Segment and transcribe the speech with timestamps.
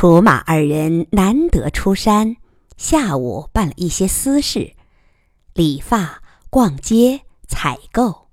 [0.00, 2.36] 楚马二人难得出山，
[2.76, 4.74] 下午办了一些私事，
[5.54, 8.28] 理发、逛街、采购。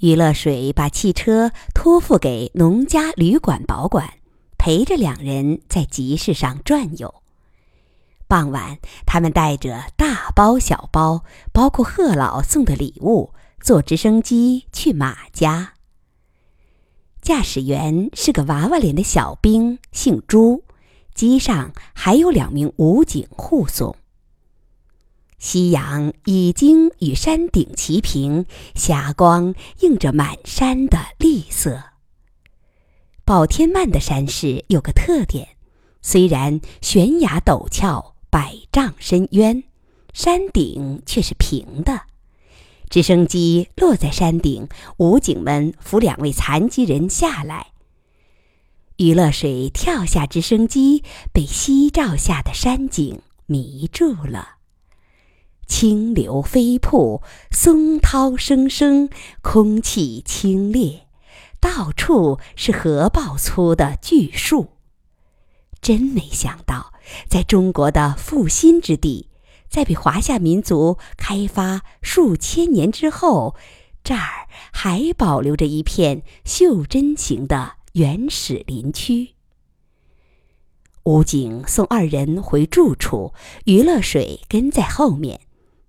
[0.00, 4.12] 于乐水把汽车托付给农家旅馆保管，
[4.58, 7.14] 陪着两人在集市上转悠。
[8.26, 8.76] 傍晚，
[9.06, 15.72] 他们带着大包小包，包括贺老送的礼物，坐直升机去马家。
[17.20, 20.64] 驾驶员是个娃娃脸的小兵，姓朱。
[21.14, 23.96] 机上还有两名武警护送。
[25.38, 28.46] 夕阳已经与山顶齐平，
[28.76, 31.82] 霞光映着满山的绿色。
[33.24, 35.48] 宝天曼的山势有个特点，
[36.00, 39.64] 虽然悬崖陡峭、百丈深渊，
[40.12, 42.02] 山顶却是平的。
[42.88, 47.68] 直升机落在山顶，武警们扶两位残疾人下来。
[48.96, 54.56] 余乐水跳下直升机，被夕照下的山景迷住了。
[55.66, 59.10] 清流飞瀑，松涛声声，
[59.42, 61.00] 空气清冽，
[61.60, 64.68] 到处是河抱粗的巨树。
[65.80, 66.92] 真没想到，
[67.28, 69.28] 在中国的复兴之地。
[69.68, 73.54] 在被华夏民族开发数千年之后，
[74.02, 79.34] 这儿还保留着一片袖珍型的原始林区。
[81.04, 83.32] 武警送二人回住处，
[83.64, 85.40] 余乐水跟在后面，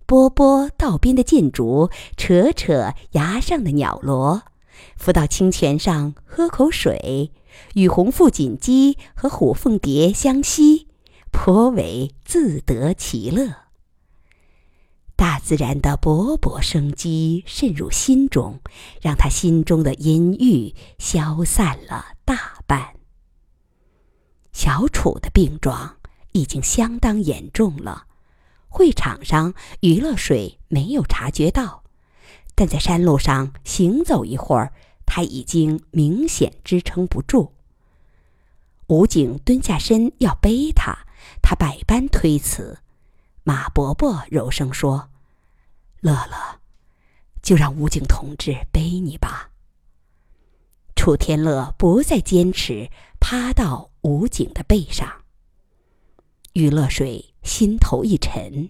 [0.06, 4.44] 拨拨道边的箭竹，扯扯崖上的鸟螺，
[4.96, 7.32] 浮到清泉上喝口水，
[7.74, 10.88] 与红腹锦鸡和虎凤蝶相吸，
[11.32, 13.69] 颇为自得其乐。
[15.20, 18.62] 大自然的勃勃生机渗入心中，
[19.02, 22.94] 让他心中的阴郁消散了大半。
[24.54, 25.98] 小楚的病状
[26.32, 28.06] 已经相当严重了，
[28.70, 31.84] 会场上余乐水没有察觉到，
[32.56, 34.72] 但在山路上行走一会儿，
[35.06, 37.52] 他已经明显支撑不住。
[38.88, 41.00] 武警蹲下身要背他，
[41.42, 42.80] 他百般推辞。
[43.50, 45.10] 马伯伯柔声说
[46.02, 46.60] ：“乐乐，
[47.42, 49.50] 就让武警同志背你吧。”
[50.96, 55.24] 楚天乐不再坚持，趴到武警的背上。
[56.54, 58.70] 于乐水心头一沉，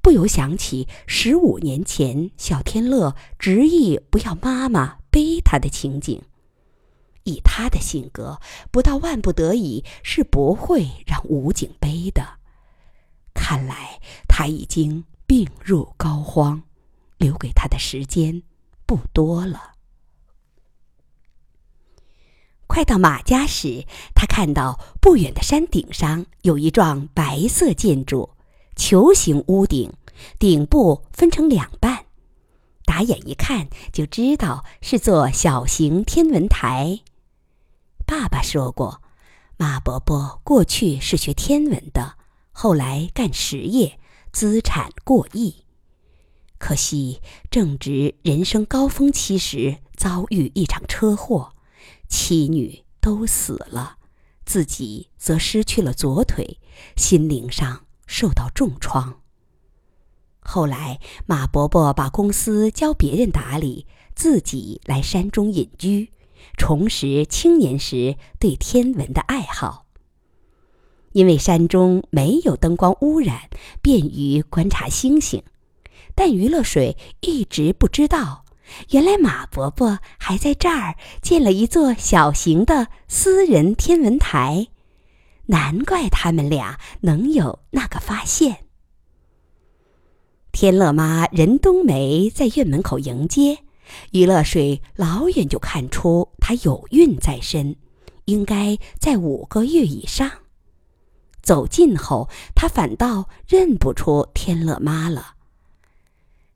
[0.00, 6.22] 不由想起十五年前小天乐执意不要妈妈背他的情景。
[7.24, 8.40] 以他的性格，
[8.70, 12.35] 不到万不得已是不会让武警背的。
[13.36, 16.62] 看来他已经病入膏肓，
[17.18, 18.42] 留给他的时间
[18.86, 19.74] 不多了。
[22.66, 28.30] 快到马家时，他看到不远的山顶上有一幢白色建筑，
[28.74, 29.92] 球形屋顶，
[30.38, 32.06] 顶部分成两半，
[32.84, 37.00] 打眼一看就知道是座小型天文台。
[38.04, 39.00] 爸爸说过，
[39.56, 42.16] 马伯伯过去是学天文的。
[42.58, 44.00] 后来干实业，
[44.32, 45.56] 资产过亿，
[46.56, 51.52] 可惜正值人生高峰期时遭遇一场车祸，
[52.08, 53.98] 妻女都死了，
[54.46, 56.58] 自己则失去了左腿，
[56.96, 59.20] 心灵上受到重创。
[60.40, 66.10] 后来马伯伯把公司交别人打理，自己来山中隐居，
[66.56, 69.85] 重拾青年时对天文的爱好。
[71.16, 73.48] 因为山中没有灯光污染，
[73.80, 75.42] 便于观察星星。
[76.14, 78.44] 但余乐水一直不知道，
[78.90, 84.66] 原来马伯伯还在这儿建了一座小型的私人天文台。
[85.46, 88.66] 难怪他们俩能有那个发现。
[90.52, 93.60] 天乐妈任冬梅在院门口迎接，
[94.12, 97.74] 余乐水老远就看出她有孕在身，
[98.26, 100.30] 应该在五个月以上。
[101.46, 105.36] 走近后，他反倒认不出天乐妈了。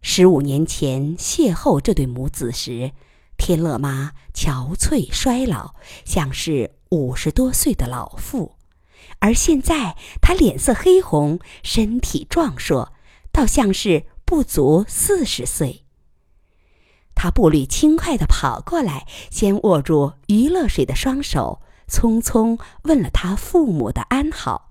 [0.02, 2.90] 十五年前邂逅这对母子时，
[3.38, 8.56] 天乐妈憔悴衰老，像是五十多岁的老妇；
[9.20, 12.92] 而现在她脸色黑红，身体壮硕，
[13.30, 15.84] 倒像是不足四十岁。
[17.14, 24.69] 他步履轻快地跑过来，先握住余乐水的双手，匆匆问了他父母的安好。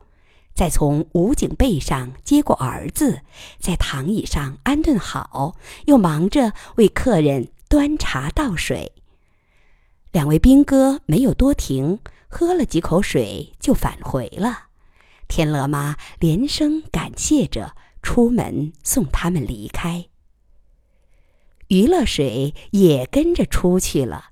[0.60, 3.22] 再从武警背上接过儿子，
[3.60, 8.92] 在躺椅上安顿好，又忙着为客人端茶倒水。
[10.12, 14.64] 两位兵哥没有多停，喝了几口水就返回了。
[15.30, 17.74] 天乐妈连声感谢着，
[18.04, 20.08] 出门送他们离开。
[21.70, 24.29] 余乐水也跟着出去了。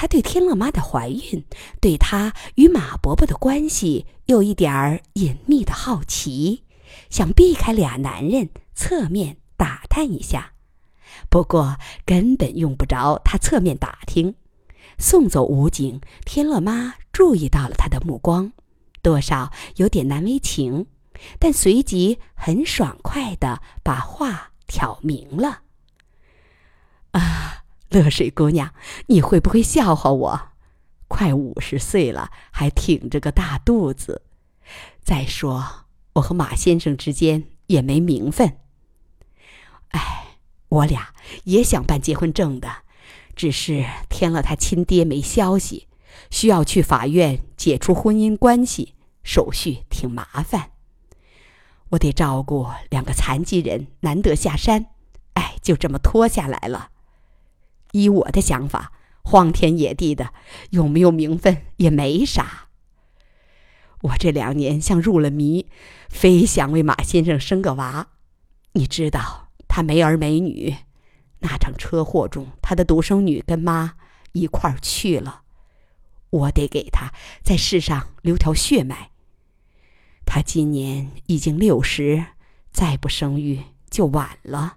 [0.00, 1.44] 他对天乐妈的怀孕，
[1.80, 6.62] 对她与马伯伯的关系，有一点儿隐秘的好奇，
[7.10, 10.52] 想避开俩男人，侧面打探一下。
[11.28, 14.36] 不过根本用不着他侧面打听。
[14.98, 18.52] 送走武警，天乐妈注意到了他的目光，
[19.02, 20.86] 多少有点难为情，
[21.40, 25.62] 但随即很爽快地把话挑明了。
[27.10, 27.64] 啊。
[27.90, 28.72] 乐水姑娘，
[29.06, 30.40] 你会不会笑话我？
[31.08, 34.22] 快五十岁了，还挺着个大肚子。
[35.02, 38.58] 再说，我和马先生之间也没名分。
[39.88, 40.36] 哎，
[40.68, 41.14] 我俩
[41.44, 42.82] 也想办结婚证的，
[43.34, 45.88] 只是添了他亲爹没消息，
[46.30, 50.72] 需要去法院解除婚姻关系，手续挺麻烦。
[51.90, 54.88] 我得照顾两个残疾人，难得下山，
[55.32, 56.90] 哎，就这么拖下来了。
[57.92, 58.92] 依我的想法，
[59.22, 60.32] 荒天野地的，
[60.70, 62.68] 有没有名分也没啥。
[64.02, 65.66] 我这两年像入了迷，
[66.08, 68.08] 非想为马先生生个娃。
[68.72, 70.76] 你知道他没儿没女，
[71.40, 73.94] 那场车祸中，他的独生女跟妈
[74.32, 75.42] 一块儿去了。
[76.30, 77.12] 我得给他
[77.42, 79.10] 在世上留条血脉。
[80.24, 82.26] 他今年已经六十，
[82.70, 84.76] 再不生育就晚了。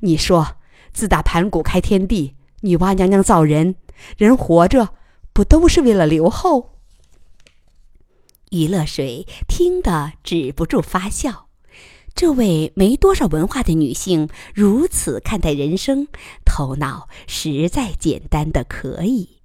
[0.00, 0.56] 你说？
[0.94, 3.74] 自打盘古开天地，女娲娘娘造人，
[4.16, 4.94] 人活着
[5.32, 6.78] 不都是为了留后？
[8.50, 11.48] 余乐水听得止不住发笑。
[12.14, 16.06] 这位没多少文化的女性如此看待人生，
[16.44, 19.40] 头脑实在简单的可以。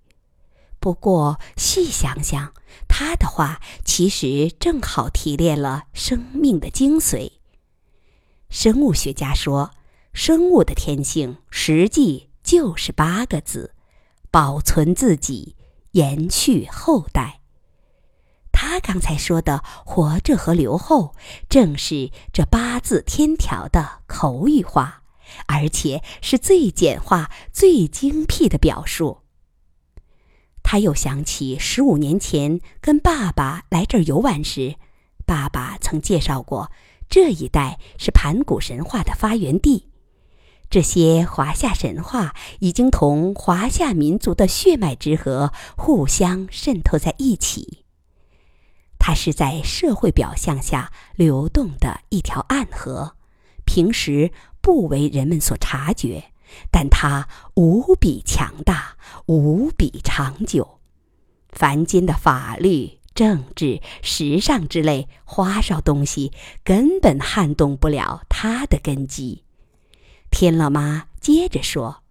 [0.79, 2.53] 不过细想想，
[2.87, 7.31] 她的话其实正好提炼了生命的精髓。
[8.51, 9.71] 生物学家说。
[10.21, 13.74] 生物的天性实际就是八个字：
[14.30, 15.56] 保存自己，
[15.92, 17.39] 延续后代。
[18.51, 21.16] 他刚才说的“活着”和“留后”，
[21.48, 25.04] 正是这八字天条的口语化，
[25.48, 29.19] 而且是最简化、最精辟的表述。
[30.62, 34.75] 他又想起十五年前跟爸爸来这儿游玩时，
[35.25, 36.69] 爸爸曾介绍过，
[37.07, 39.86] 这一带是盘古神话的发源地。
[40.69, 47.86] 这些华夏神话已经同华夏民族的血脉之河互相渗透在一起。
[49.00, 53.16] 它是在社会表象下流动的一条暗河，
[53.66, 54.31] 平时
[54.62, 56.25] 不为人们所察觉，
[56.69, 60.80] 但它无比强大，无比长久。
[61.50, 66.31] 凡间的法律、政治、时尚之类花哨东西，
[66.63, 69.45] 根本撼动不了它的根基。
[70.31, 72.03] 天乐妈接着说：“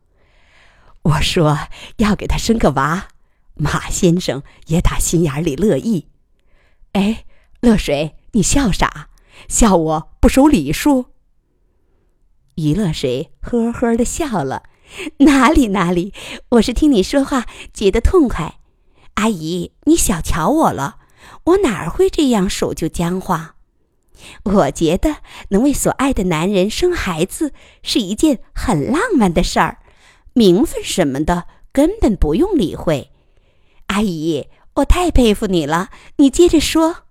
[1.03, 1.59] 我说
[1.97, 3.09] 要给他生个娃，
[3.55, 6.09] 马先生也打心眼里乐意。
[6.93, 7.25] 哎，
[7.61, 9.09] 乐水，你笑啥？
[9.49, 11.07] 笑我不守礼数？”
[12.57, 14.65] 于乐水呵呵的笑了
[15.19, 16.13] ：“哪里哪里，
[16.51, 18.59] 我是听你说话觉得痛快。
[19.15, 20.99] 阿姨，你小瞧我了，
[21.45, 23.55] 我哪儿会这样守旧僵化？”
[24.45, 25.17] 我觉得
[25.51, 29.79] 能为所爱的男人生孩子是一件很浪漫的事儿，
[30.33, 33.11] 名分什么的根本不用理会。
[33.87, 37.05] 阿姨，我太佩服你了，你接着说。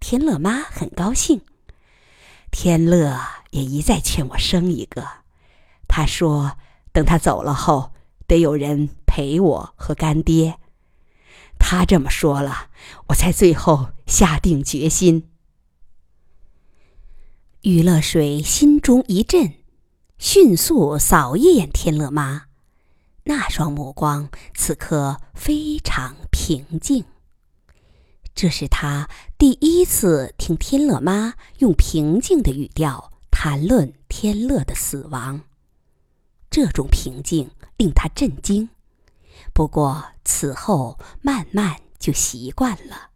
[0.00, 1.42] 天乐妈很高兴，
[2.50, 5.06] 天乐也一再劝我生一个。
[5.86, 6.56] 他说，
[6.92, 7.92] 等他走了后，
[8.26, 10.58] 得有人陪我和干爹。
[11.58, 12.68] 他这么说了，
[13.08, 15.28] 我才最后下定决心。
[17.62, 19.52] 余乐水心中一震，
[20.16, 22.44] 迅速扫一眼天乐妈，
[23.24, 27.04] 那双目光此刻非常平静。
[28.34, 35.42] 这是他第一次听天乐妈用平静的语调谈论天乐的死亡，
[36.50, 38.70] 这种平静令他震惊。
[39.52, 43.10] 不过此后慢慢就习惯了。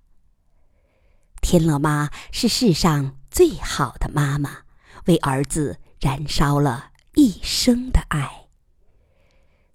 [1.40, 3.16] 天乐妈是世上。
[3.34, 4.58] 最好的妈妈，
[5.06, 8.44] 为儿子燃烧了一生的爱。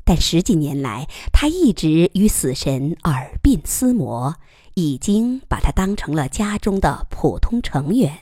[0.06, 4.38] 但十几年来，她一直与死神耳鬓厮磨，
[4.76, 8.20] 已经把他当成了家中的普通成员。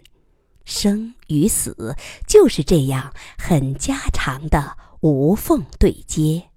[0.65, 1.95] 生与死
[2.27, 6.49] 就是这样很家常的无缝对接。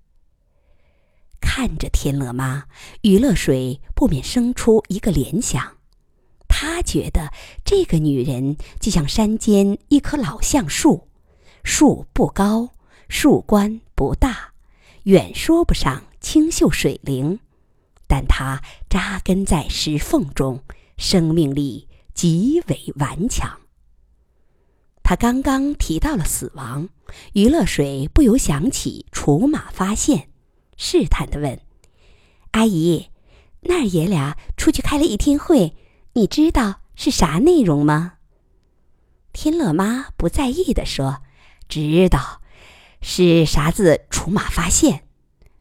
[1.39, 2.65] 看着天乐妈，
[3.03, 5.77] 于乐水不免生出一个联想。
[6.53, 7.33] 他觉得
[7.65, 11.09] 这个女人就像山间一棵老橡树，
[11.63, 12.71] 树不高，
[13.09, 14.53] 树冠不大，
[15.05, 17.39] 远说不上清秀水灵，
[18.09, 20.63] 但它扎根在石缝中，
[20.99, 23.61] 生命力极为顽强。
[25.03, 26.89] 他刚刚提到了死亡，
[27.33, 30.29] 于乐水不由想起楚马发现，
[30.77, 31.59] 试探地问
[32.53, 33.07] ：“阿姨，
[33.61, 35.75] 那儿爷俩出去开了一天会。”
[36.15, 38.15] 你知道是啥内容吗？
[39.33, 41.23] 天乐妈不在意的说
[41.69, 42.43] ：“知道，
[43.01, 44.07] 是啥子？
[44.11, 45.05] 楚马发现，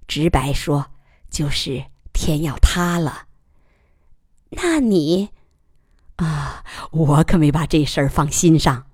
[0.07, 0.87] 直白说
[1.29, 3.27] 就是天要塌了。
[4.49, 5.29] 那你
[6.15, 8.87] 啊，我可没把这事儿放心上。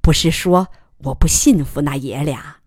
[0.00, 2.58] 不是说我不信服那爷俩，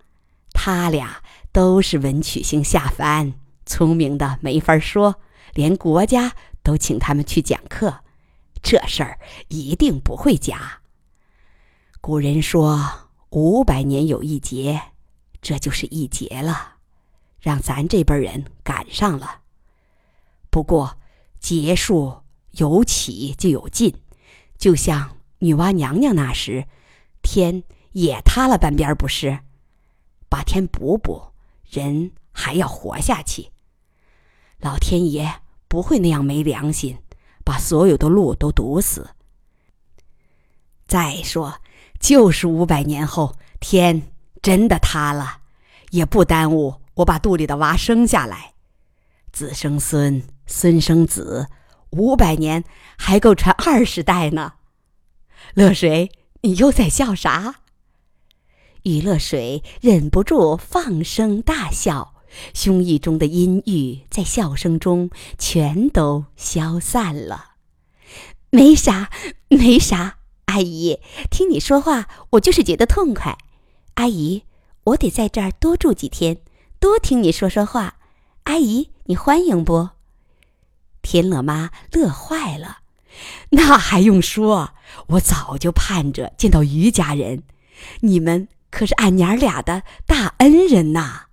[0.52, 5.22] 他俩都是文曲星下凡，聪明的没法说，
[5.54, 8.02] 连国家都请他们去讲课。”
[8.62, 10.82] 这事儿一定不会假。
[12.02, 14.82] 古人说五百年有一劫，
[15.42, 16.76] 这就是一劫了，
[17.40, 19.42] 让咱这辈人赶上了。
[20.50, 20.98] 不过
[21.40, 23.94] 劫数有起就有尽，
[24.58, 26.66] 就像女娲娘娘那时，
[27.22, 29.40] 天也塌了半边，不是？
[30.30, 31.22] 把天补补，
[31.70, 33.52] 人还要活下去。
[34.60, 36.98] 老天爷不会那样没良心。
[37.48, 39.12] 把所有的路都堵死。
[40.86, 41.62] 再说，
[41.98, 44.12] 就是五百年后天
[44.42, 45.40] 真的塌了，
[45.92, 48.54] 也不耽误我把肚里的娃生下来，
[49.32, 51.48] 子生孙，孙生子，
[51.92, 52.66] 五百年
[52.98, 54.56] 还够传二十代呢。
[55.54, 56.12] 乐水，
[56.42, 57.62] 你又在笑啥？
[58.84, 62.14] 于乐水忍不住放声大笑。
[62.54, 67.52] 胸臆中的阴郁在笑声中全都消散了。
[68.50, 69.10] 没啥，
[69.50, 70.18] 没啥。
[70.46, 73.38] 阿姨，听你说话，我就是觉得痛快。
[73.96, 74.44] 阿姨，
[74.86, 76.38] 我得在这儿多住几天，
[76.80, 77.96] 多听你说说话。
[78.44, 79.90] 阿姨，你欢迎不？
[81.02, 82.80] 天乐妈乐坏了。
[83.50, 84.72] 那还用说？
[85.08, 87.44] 我早就盼着见到于家人，
[88.02, 91.27] 你们可是俺娘俩的大恩人呐。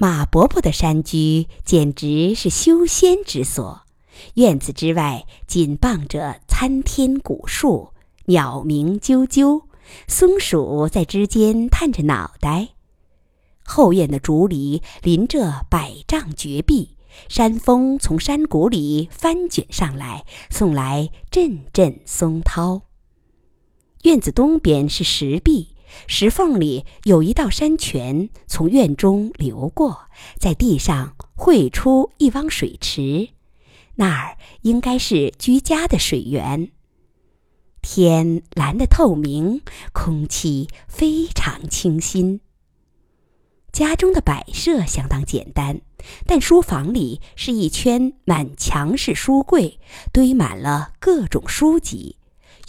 [0.00, 3.82] 马伯伯的山居简直是修仙之所，
[4.34, 7.92] 院子之外紧傍着参天古树，
[8.26, 9.64] 鸟鸣啾啾，
[10.06, 12.68] 松鼠在枝间探着脑袋。
[13.64, 16.96] 后院的竹篱临着百丈绝壁，
[17.28, 22.82] 山风从山谷里翻卷上来，送来阵阵松涛。
[24.04, 25.74] 院子东边是石壁。
[26.06, 30.02] 石缝里有一道山泉从院中流过，
[30.38, 33.30] 在地上汇出一汪水池，
[33.96, 36.70] 那儿应该是居家的水源。
[37.80, 42.40] 天蓝得透明，空气非常清新。
[43.70, 45.80] 家中的摆设相当简单，
[46.26, 49.78] 但书房里是一圈满墙式书柜，
[50.12, 52.16] 堆满了各种书籍。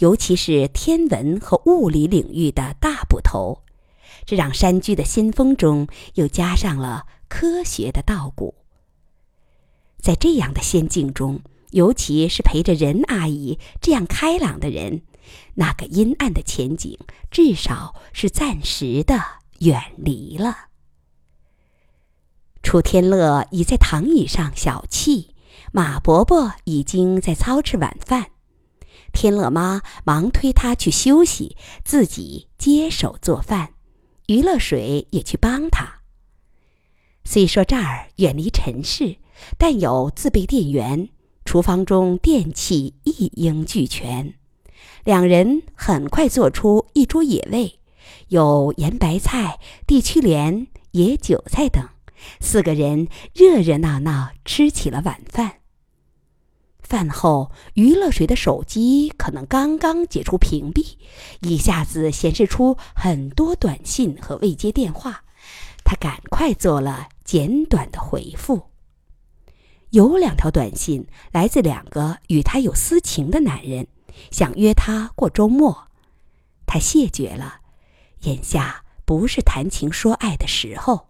[0.00, 3.62] 尤其是天文和物理领域的大部头，
[4.24, 8.54] 这让山居的先锋中又加上了科学的稻谷。
[9.98, 11.42] 在这样的仙境中，
[11.72, 15.02] 尤其是陪着任阿姨这样开朗的人，
[15.56, 16.98] 那个阴暗的前景
[17.30, 19.20] 至少是暂时的
[19.58, 20.68] 远离了。
[22.62, 25.28] 楚天乐已在躺椅上小憩，
[25.72, 28.30] 马伯伯已经在操持晚饭。
[29.12, 33.70] 天乐妈忙推他去休息，自己接手做饭。
[34.26, 36.00] 于乐水也去帮他。
[37.24, 39.16] 虽说这儿远离尘世，
[39.58, 41.08] 但有自备电源，
[41.44, 44.34] 厨房中电器一应俱全。
[45.04, 47.80] 两人很快做出一桌野味，
[48.28, 51.86] 有盐白菜、地区莲、野韭菜等。
[52.38, 55.59] 四个人热热闹闹吃起了晚饭。
[56.90, 60.96] 饭后，于乐水的手机可能刚刚解除屏蔽，
[61.40, 65.22] 一下子显示出很多短信和未接电话。
[65.84, 68.70] 他赶快做了简短的回复。
[69.90, 73.86] 有两条短信来自两个与他有私情的男人，
[74.32, 75.86] 想约他过周末。
[76.66, 77.60] 他谢绝了，
[78.22, 81.09] 眼下不是谈情说爱的时候。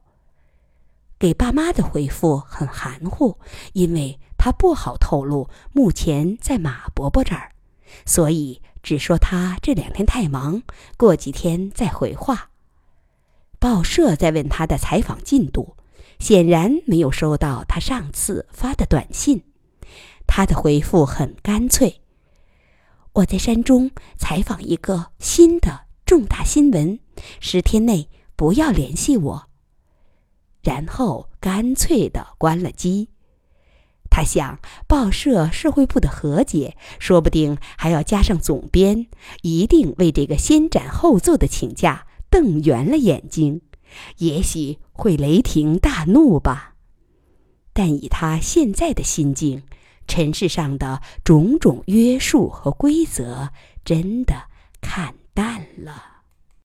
[1.21, 3.37] 给爸妈的回复很含糊，
[3.75, 7.53] 因为他不好透露目前在马伯伯这儿，
[8.07, 10.62] 所以只说他这两天太忙，
[10.97, 12.49] 过几天再回话。
[13.59, 15.77] 报社在问他的采访进度，
[16.19, 19.45] 显然没有收到他上次发的短信。
[20.27, 22.00] 他的回复很干脆
[23.12, 26.99] ：“我在山中采访一个新的重大新闻，
[27.41, 29.47] 十天内不要联系我。”
[30.62, 33.09] 然后干脆的关了机。
[34.11, 39.07] 他想，报社社会部的何解，说不定还要加上总编，
[39.43, 43.61] 一定为这个先斩后奏的请假瞪圆了眼睛，
[44.19, 46.75] 也许会雷霆大怒吧。
[47.73, 49.62] 但以他现在的心境，
[50.09, 53.50] 尘世上的种种约束和规则，
[53.85, 54.35] 真的
[54.81, 56.10] 看淡了。